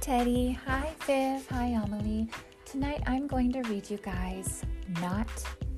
Teddy. 0.00 0.52
Hi, 0.66 0.92
Viv. 1.06 1.46
Hi, 1.48 1.66
Amelie. 1.68 2.28
Tonight 2.64 3.02
I'm 3.06 3.26
going 3.26 3.50
to 3.52 3.62
read 3.62 3.88
you 3.88 3.96
guys 3.98 4.62
Not 5.00 5.28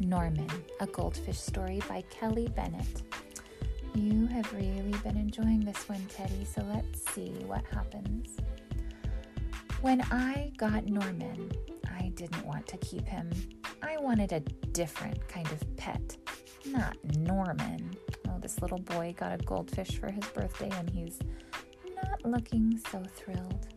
Norman, 0.01 0.51
a 0.81 0.87
goldfish 0.87 1.39
story 1.39 1.81
by 1.89 2.03
Kelly 2.11 2.49
Bennett. 2.49 3.03
You 3.95 4.27
have 4.27 4.53
really 4.53 4.95
been 5.05 5.17
enjoying 5.17 5.61
this 5.61 5.89
one, 5.89 6.05
Teddy, 6.09 6.45
so 6.45 6.63
let's 6.75 7.09
see 7.13 7.31
what 7.47 7.65
happens. 7.73 8.37
When 9.83 10.03
I 10.11 10.53
got 10.57 10.87
Norman, 10.87 11.53
I 11.89 12.09
didn't 12.15 12.45
want 12.45 12.67
to 12.69 12.77
keep 12.79 13.07
him. 13.07 13.31
I 13.83 13.99
wanted 13.99 14.33
a 14.33 14.41
different 14.73 15.27
kind 15.29 15.47
of 15.47 15.77
pet, 15.77 16.17
not 16.67 16.97
Norman. 17.19 17.97
Oh, 18.29 18.39
this 18.41 18.61
little 18.61 18.81
boy 18.81 19.15
got 19.17 19.41
a 19.41 19.45
goldfish 19.45 19.99
for 19.99 20.11
his 20.11 20.25
birthday 20.35 20.71
and 20.73 20.91
he's 20.91 21.21
not 22.03 22.25
looking 22.25 22.81
so 22.91 23.03
thrilled. 23.15 23.69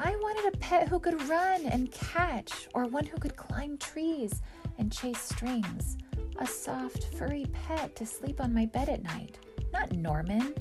I 0.00 0.14
wanted 0.16 0.54
a 0.54 0.58
pet 0.58 0.88
who 0.88 1.00
could 1.00 1.28
run 1.28 1.66
and 1.66 1.90
catch, 1.90 2.68
or 2.72 2.84
one 2.84 3.04
who 3.04 3.18
could 3.18 3.36
climb 3.36 3.78
trees 3.78 4.40
and 4.78 4.92
chase 4.92 5.20
strings. 5.20 5.96
A 6.38 6.46
soft, 6.46 7.04
furry 7.14 7.46
pet 7.52 7.96
to 7.96 8.06
sleep 8.06 8.40
on 8.40 8.54
my 8.54 8.66
bed 8.66 8.88
at 8.88 9.02
night. 9.02 9.38
Not 9.72 9.92
Norman. 9.92 10.54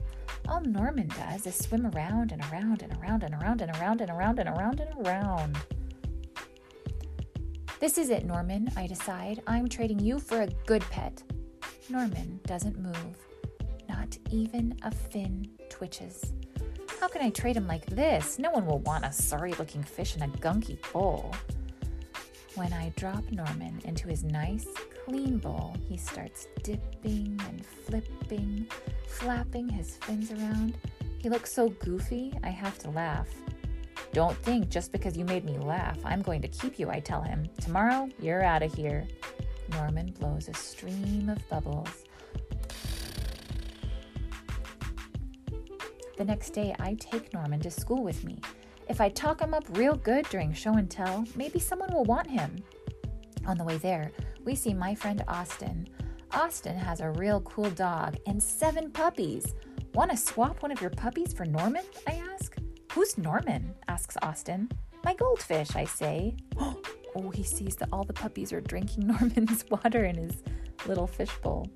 All 0.47 0.61
Norman 0.61 1.09
does 1.09 1.45
is 1.45 1.55
swim 1.55 1.85
around 1.85 2.31
and 2.31 2.41
around 2.51 2.81
and 2.81 2.97
around 2.97 3.23
and 3.23 3.35
around 3.35 3.61
and 3.61 3.69
around 3.75 4.01
and 4.01 4.09
around 4.09 4.39
and 4.39 4.49
around 4.49 4.79
and 4.79 5.05
around. 5.05 5.57
This 7.79 7.99
is 7.99 8.09
it, 8.09 8.25
Norman, 8.25 8.69
I 8.75 8.87
decide. 8.87 9.43
I'm 9.45 9.69
trading 9.69 9.99
you 9.99 10.17
for 10.19 10.41
a 10.41 10.47
good 10.65 10.81
pet. 10.89 11.21
Norman 11.89 12.39
doesn't 12.47 12.79
move. 12.79 13.27
Not 13.87 14.17
even 14.31 14.75
a 14.81 14.89
fin 14.89 15.47
twitches. 15.69 16.33
How 16.99 17.07
can 17.07 17.21
I 17.21 17.29
trade 17.29 17.55
him 17.55 17.67
like 17.67 17.85
this? 17.85 18.39
No 18.39 18.49
one 18.49 18.65
will 18.65 18.79
want 18.79 19.05
a 19.05 19.11
sorry 19.11 19.53
looking 19.53 19.83
fish 19.83 20.15
in 20.15 20.23
a 20.23 20.27
gunky 20.27 20.77
bowl. 20.91 21.33
When 22.55 22.73
I 22.73 22.91
drop 22.95 23.23
Norman 23.31 23.79
into 23.85 24.07
his 24.07 24.23
nice, 24.23 24.65
clean 25.05 25.37
bowl, 25.37 25.75
he 25.87 25.95
starts 25.95 26.47
dipping 26.63 27.39
and 27.47 27.63
flipping, 27.63 28.67
flapping 29.05 29.69
his 29.69 29.97
fins 29.97 30.31
around. 30.31 30.75
He 31.19 31.29
looks 31.29 31.53
so 31.53 31.69
goofy, 31.69 32.33
I 32.43 32.49
have 32.49 32.79
to 32.79 32.89
laugh. 32.89 33.27
Don't 34.11 34.37
think 34.37 34.69
just 34.69 34.91
because 34.91 35.15
you 35.15 35.23
made 35.25 35.45
me 35.45 35.59
laugh, 35.59 35.97
I'm 36.03 36.23
going 36.23 36.41
to 36.41 36.47
keep 36.47 36.79
you, 36.79 36.89
I 36.89 36.99
tell 36.99 37.21
him. 37.21 37.47
Tomorrow, 37.61 38.09
you're 38.19 38.43
out 38.43 38.63
of 38.63 38.73
here. 38.73 39.07
Norman 39.73 40.15
blows 40.19 40.47
a 40.47 40.53
stream 40.55 41.29
of 41.29 41.47
bubbles. 41.49 42.05
The 46.17 46.25
next 46.25 46.49
day, 46.49 46.75
I 46.79 46.95
take 46.95 47.31
Norman 47.31 47.59
to 47.59 47.69
school 47.69 48.03
with 48.03 48.23
me. 48.23 48.39
If 48.89 48.99
I 48.99 49.09
talk 49.09 49.39
him 49.39 49.53
up 49.53 49.65
real 49.77 49.95
good 49.95 50.27
during 50.29 50.51
show 50.51 50.73
and 50.73 50.89
tell, 50.89 51.25
maybe 51.35 51.59
someone 51.59 51.93
will 51.93 52.05
want 52.05 52.27
him. 52.27 52.55
On 53.45 53.55
the 53.55 53.63
way 53.63 53.77
there, 53.77 54.11
we 54.43 54.55
see 54.55 54.73
my 54.73 54.95
friend 54.95 55.23
Austin. 55.27 55.87
Austin 56.31 56.75
has 56.75 57.01
a 57.01 57.11
real 57.11 57.41
cool 57.41 57.69
dog 57.69 58.17
and 58.25 58.41
seven 58.41 58.89
puppies. 58.89 59.53
Want 59.93 60.09
to 60.09 60.17
swap 60.17 60.63
one 60.63 60.71
of 60.71 60.81
your 60.81 60.89
puppies 60.89 61.33
for 61.33 61.45
Norman? 61.45 61.83
I 62.07 62.21
ask. 62.33 62.55
Who's 62.93 63.17
Norman? 63.19 63.75
asks 63.87 64.17
Austin. 64.23 64.69
My 65.03 65.13
goldfish, 65.13 65.75
I 65.75 65.85
say. 65.85 66.35
Oh, 67.15 67.31
he 67.31 67.41
sees 67.41 67.75
that 67.77 67.89
all 67.91 68.03
the 68.03 68.13
puppies 68.13 68.53
are 68.53 68.61
drinking 68.61 69.07
Norman's 69.07 69.65
water 69.71 70.05
in 70.05 70.17
his 70.17 70.43
little 70.85 71.07
fishbowl. 71.07 71.67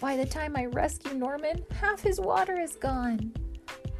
By 0.00 0.16
the 0.16 0.24
time 0.24 0.56
I 0.56 0.66
rescue 0.66 1.12
Norman, 1.12 1.66
half 1.72 2.00
his 2.00 2.18
water 2.18 2.58
is 2.58 2.76
gone. 2.76 3.34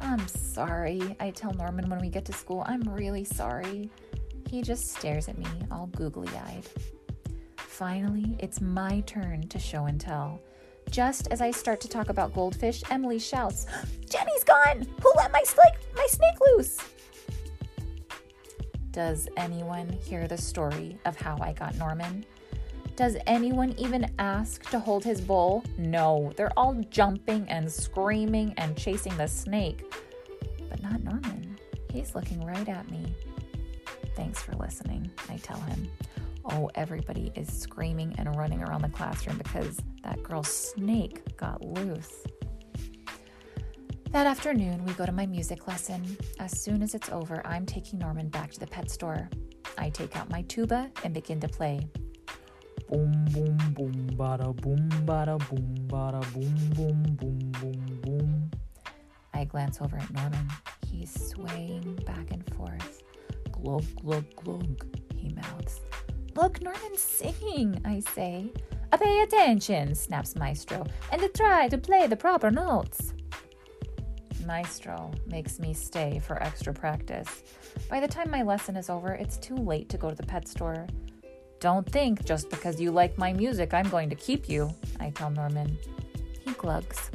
I'm 0.01 0.27
sorry, 0.27 1.15
I 1.19 1.29
tell 1.29 1.53
Norman 1.53 1.89
when 1.89 2.01
we 2.01 2.09
get 2.09 2.25
to 2.25 2.33
school. 2.33 2.63
I'm 2.67 2.81
really 2.81 3.23
sorry. 3.23 3.89
He 4.49 4.61
just 4.61 4.95
stares 4.95 5.29
at 5.29 5.37
me, 5.37 5.45
all 5.71 5.87
googly 5.87 6.27
eyed. 6.45 6.65
Finally, 7.55 8.35
it's 8.39 8.59
my 8.59 9.01
turn 9.01 9.47
to 9.47 9.59
show 9.59 9.85
and 9.85 10.01
tell. 10.01 10.41
Just 10.89 11.27
as 11.29 11.39
I 11.39 11.51
start 11.51 11.79
to 11.81 11.87
talk 11.87 12.09
about 12.09 12.33
goldfish, 12.33 12.83
Emily 12.89 13.19
shouts, 13.19 13.65
Jenny's 14.09 14.43
gone! 14.43 14.87
Who 15.01 15.13
let 15.15 15.31
my 15.31 15.43
snake, 15.43 15.75
my 15.95 16.07
snake 16.09 16.35
loose? 16.47 16.77
Does 18.91 19.29
anyone 19.37 19.87
hear 19.89 20.27
the 20.27 20.37
story 20.37 20.97
of 21.05 21.15
how 21.15 21.37
I 21.39 21.53
got 21.53 21.77
Norman? 21.77 22.25
Does 22.95 23.17
anyone 23.25 23.73
even 23.77 24.11
ask 24.19 24.69
to 24.69 24.79
hold 24.79 25.03
his 25.03 25.21
bowl? 25.21 25.63
No, 25.77 26.31
they're 26.35 26.57
all 26.57 26.73
jumping 26.89 27.47
and 27.49 27.71
screaming 27.71 28.53
and 28.57 28.77
chasing 28.77 29.15
the 29.17 29.27
snake. 29.27 29.93
But 30.69 30.83
not 30.83 31.03
Norman. 31.03 31.57
He's 31.91 32.15
looking 32.15 32.45
right 32.45 32.67
at 32.67 32.89
me. 32.91 33.15
Thanks 34.15 34.41
for 34.41 34.53
listening, 34.53 35.09
I 35.29 35.37
tell 35.37 35.59
him. 35.61 35.89
Oh, 36.45 36.69
everybody 36.75 37.31
is 37.35 37.51
screaming 37.51 38.13
and 38.17 38.35
running 38.35 38.61
around 38.61 38.81
the 38.81 38.89
classroom 38.89 39.37
because 39.37 39.77
that 40.03 40.21
girl's 40.21 40.49
snake 40.49 41.37
got 41.37 41.63
loose. 41.63 42.23
That 44.11 44.27
afternoon, 44.27 44.83
we 44.83 44.91
go 44.93 45.05
to 45.05 45.11
my 45.11 45.25
music 45.25 45.67
lesson. 45.67 46.17
As 46.39 46.59
soon 46.59 46.83
as 46.83 46.93
it's 46.93 47.09
over, 47.09 47.41
I'm 47.47 47.65
taking 47.65 47.99
Norman 47.99 48.27
back 48.27 48.51
to 48.51 48.59
the 48.59 48.67
pet 48.67 48.91
store. 48.91 49.29
I 49.77 49.89
take 49.89 50.17
out 50.17 50.29
my 50.29 50.41
tuba 50.43 50.91
and 51.05 51.13
begin 51.13 51.39
to 51.39 51.47
play. 51.47 51.87
Boom, 52.91 53.25
boom, 53.31 53.57
boom, 53.73 54.09
bada, 54.17 54.53
boom, 54.53 54.89
bada, 55.05 55.39
boom, 55.47 55.87
bada, 55.87 56.21
boom, 56.33 56.53
boom, 56.75 57.03
boom, 57.15 57.51
boom, 57.61 58.01
boom. 58.01 58.51
I 59.33 59.45
glance 59.45 59.79
over 59.79 59.95
at 59.95 60.11
Norman. 60.11 60.49
He's 60.85 61.29
swaying 61.29 62.03
back 62.05 62.31
and 62.31 62.43
forth. 62.53 63.03
Glug, 63.53 63.85
glug, 63.95 64.25
glug, 64.35 64.85
he 65.15 65.29
mouths. 65.29 65.79
Look, 66.35 66.61
Norman's 66.61 66.99
singing, 66.99 67.79
I 67.85 68.01
say. 68.01 68.51
I 68.91 68.97
pay 68.97 69.21
attention, 69.21 69.95
snaps 69.95 70.35
Maestro, 70.35 70.85
and 71.13 71.21
try 71.33 71.69
to 71.69 71.77
play 71.77 72.07
the 72.07 72.17
proper 72.17 72.51
notes. 72.51 73.13
Maestro 74.45 75.11
makes 75.27 75.59
me 75.59 75.73
stay 75.73 76.19
for 76.19 76.43
extra 76.43 76.73
practice. 76.73 77.43
By 77.89 78.01
the 78.01 78.07
time 78.09 78.29
my 78.29 78.43
lesson 78.43 78.75
is 78.75 78.89
over, 78.89 79.13
it's 79.13 79.37
too 79.37 79.55
late 79.55 79.87
to 79.87 79.97
go 79.97 80.09
to 80.09 80.15
the 80.15 80.27
pet 80.27 80.45
store. 80.45 80.87
Don't 81.61 81.87
think 81.87 82.25
just 82.25 82.49
because 82.49 82.81
you 82.81 82.89
like 82.89 83.19
my 83.19 83.31
music, 83.33 83.71
I'm 83.71 83.87
going 83.89 84.09
to 84.09 84.15
keep 84.15 84.49
you, 84.49 84.73
I 84.99 85.11
tell 85.11 85.29
Norman. 85.29 85.77
He 86.43 86.53
glugs. 86.53 87.11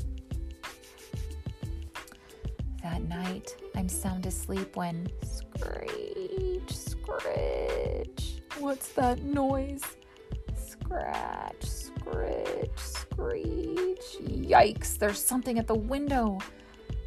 That 2.80 3.02
night, 3.02 3.56
I'm 3.74 3.88
sound 3.88 4.24
asleep 4.24 4.76
when 4.76 5.08
screech, 5.24 6.70
screech. 6.70 8.40
What's 8.60 8.90
that 8.92 9.20
noise? 9.24 9.82
Scratch, 10.54 11.64
scritch, 11.64 12.78
screech. 12.78 13.98
Yikes, 14.22 14.96
there's 14.96 15.20
something 15.20 15.58
at 15.58 15.66
the 15.66 15.74
window. 15.74 16.38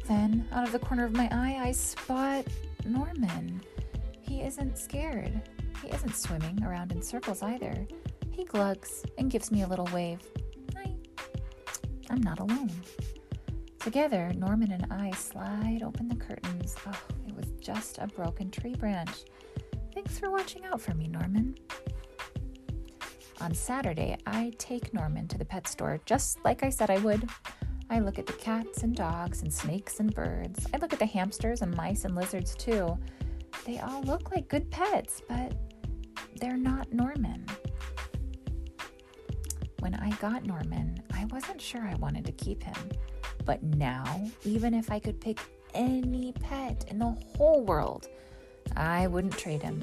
Then, 0.06 0.46
out 0.52 0.64
of 0.64 0.72
the 0.72 0.78
corner 0.78 1.06
of 1.06 1.14
my 1.14 1.28
eye, 1.32 1.58
I 1.58 1.72
spot 1.72 2.44
Norman. 2.84 3.62
He 4.20 4.42
isn't 4.42 4.76
scared. 4.76 5.40
He 5.82 5.88
isn't 5.88 6.14
swimming 6.14 6.62
around 6.62 6.92
in 6.92 7.02
circles 7.02 7.42
either. 7.42 7.86
He 8.30 8.44
glugs 8.44 9.04
and 9.18 9.30
gives 9.30 9.50
me 9.50 9.62
a 9.62 9.66
little 9.66 9.88
wave. 9.92 10.20
Hi. 10.76 10.94
I'm 12.10 12.20
not 12.20 12.38
alone. 12.40 12.70
Together, 13.78 14.30
Norman 14.36 14.72
and 14.72 14.86
I 14.92 15.10
slide 15.12 15.82
open 15.82 16.08
the 16.08 16.16
curtains. 16.16 16.76
Oh, 16.86 17.00
it 17.26 17.34
was 17.34 17.46
just 17.60 17.98
a 17.98 18.06
broken 18.06 18.50
tree 18.50 18.74
branch. 18.74 19.24
Thanks 19.94 20.18
for 20.18 20.30
watching 20.30 20.66
out 20.66 20.80
for 20.80 20.94
me, 20.94 21.08
Norman. 21.08 21.56
On 23.40 23.54
Saturday, 23.54 24.18
I 24.26 24.52
take 24.58 24.92
Norman 24.92 25.26
to 25.28 25.38
the 25.38 25.46
pet 25.46 25.66
store 25.66 25.98
just 26.04 26.44
like 26.44 26.62
I 26.62 26.68
said 26.68 26.90
I 26.90 26.98
would. 26.98 27.26
I 27.88 28.00
look 28.00 28.18
at 28.18 28.26
the 28.26 28.34
cats 28.34 28.82
and 28.82 28.94
dogs 28.94 29.42
and 29.42 29.52
snakes 29.52 29.98
and 29.98 30.14
birds. 30.14 30.66
I 30.74 30.76
look 30.76 30.92
at 30.92 30.98
the 30.98 31.06
hamsters 31.06 31.62
and 31.62 31.74
mice 31.74 32.04
and 32.04 32.14
lizards 32.14 32.54
too. 32.54 32.98
They 33.64 33.78
all 33.78 34.02
look 34.02 34.30
like 34.30 34.48
good 34.48 34.70
pets, 34.70 35.22
but 35.26 35.54
they're 36.36 36.56
not 36.56 36.92
Norman. 36.92 37.44
When 39.80 39.94
I 39.94 40.10
got 40.16 40.44
Norman, 40.44 41.02
I 41.14 41.24
wasn't 41.26 41.60
sure 41.60 41.82
I 41.82 41.94
wanted 41.94 42.26
to 42.26 42.32
keep 42.32 42.62
him. 42.62 42.90
But 43.44 43.62
now, 43.62 44.30
even 44.44 44.74
if 44.74 44.90
I 44.90 44.98
could 44.98 45.20
pick 45.20 45.38
any 45.74 46.32
pet 46.32 46.84
in 46.88 46.98
the 46.98 47.16
whole 47.36 47.64
world, 47.64 48.08
I 48.76 49.06
wouldn't 49.06 49.36
trade 49.36 49.62
him. 49.62 49.82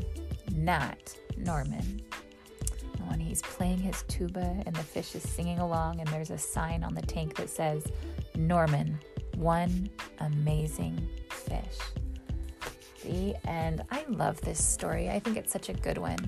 Not 0.56 1.16
Norman. 1.36 2.02
When 3.08 3.20
he's 3.20 3.42
playing 3.42 3.80
his 3.80 4.04
tuba 4.04 4.62
and 4.66 4.76
the 4.76 4.84
fish 4.84 5.16
is 5.16 5.24
singing 5.24 5.60
along, 5.60 6.00
and 6.00 6.08
there's 6.10 6.30
a 6.30 6.38
sign 6.38 6.84
on 6.84 6.94
the 6.94 7.02
tank 7.02 7.36
that 7.38 7.50
says, 7.50 7.86
Norman, 8.36 9.00
one 9.36 9.90
amazing 10.20 11.08
fish. 11.30 11.78
End. 13.46 13.84
I 13.92 14.06
love 14.10 14.40
this 14.42 14.64
story. 14.64 15.10
I 15.10 15.20
think 15.20 15.38
it's 15.38 15.52
such 15.52 15.70
a 15.70 15.74
good 15.74 15.98
one. 15.98 16.20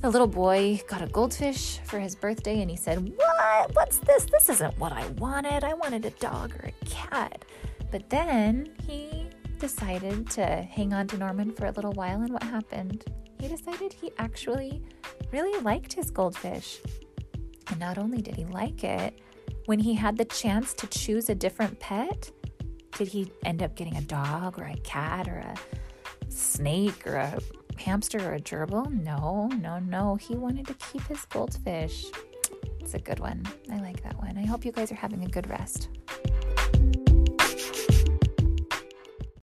The 0.00 0.10
little 0.10 0.26
boy 0.26 0.80
got 0.88 1.02
a 1.02 1.06
goldfish 1.06 1.78
for 1.84 1.98
his 1.98 2.14
birthday 2.14 2.60
and 2.60 2.70
he 2.70 2.76
said, 2.76 2.98
What? 3.16 3.74
What's 3.74 3.98
this? 3.98 4.26
This 4.26 4.48
isn't 4.50 4.78
what 4.78 4.92
I 4.92 5.06
wanted. 5.18 5.64
I 5.64 5.74
wanted 5.74 6.04
a 6.04 6.10
dog 6.10 6.54
or 6.54 6.68
a 6.68 6.84
cat. 6.84 7.44
But 7.90 8.10
then 8.10 8.68
he 8.86 9.28
decided 9.58 10.28
to 10.30 10.44
hang 10.44 10.92
on 10.92 11.06
to 11.08 11.16
Norman 11.16 11.52
for 11.52 11.66
a 11.66 11.70
little 11.70 11.92
while, 11.92 12.20
and 12.20 12.32
what 12.32 12.42
happened? 12.42 13.04
He 13.40 13.48
decided 13.48 13.92
he 13.92 14.10
actually 14.18 14.82
really 15.32 15.58
liked 15.62 15.92
his 15.92 16.10
goldfish. 16.10 16.80
And 17.68 17.80
not 17.80 17.98
only 17.98 18.20
did 18.20 18.36
he 18.36 18.44
like 18.44 18.84
it, 18.84 19.20
when 19.66 19.78
he 19.78 19.94
had 19.94 20.16
the 20.16 20.24
chance 20.24 20.74
to 20.74 20.86
choose 20.86 21.28
a 21.28 21.34
different 21.34 21.78
pet, 21.80 22.30
did 22.96 23.08
he 23.08 23.30
end 23.44 23.62
up 23.62 23.74
getting 23.76 23.96
a 23.96 24.02
dog 24.02 24.58
or 24.58 24.64
a 24.64 24.76
cat 24.78 25.28
or 25.28 25.38
a 25.38 25.54
snake 26.30 27.06
or 27.06 27.16
a 27.16 27.38
hamster 27.78 28.18
or 28.18 28.34
a 28.34 28.40
gerbil? 28.40 28.90
No, 28.90 29.48
no, 29.60 29.78
no. 29.78 30.16
He 30.16 30.34
wanted 30.34 30.66
to 30.68 30.74
keep 30.74 31.02
his 31.02 31.24
goldfish. 31.26 32.06
It's 32.80 32.94
a 32.94 32.98
good 32.98 33.20
one. 33.20 33.46
I 33.70 33.80
like 33.80 34.02
that 34.02 34.16
one. 34.18 34.38
I 34.38 34.46
hope 34.46 34.64
you 34.64 34.72
guys 34.72 34.90
are 34.92 34.96
having 34.96 35.24
a 35.24 35.28
good 35.28 35.48
rest. 35.50 35.88